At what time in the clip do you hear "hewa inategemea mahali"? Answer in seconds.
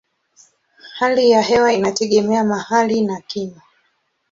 1.41-3.01